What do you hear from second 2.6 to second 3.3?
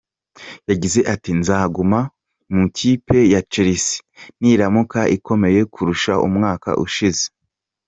ikipe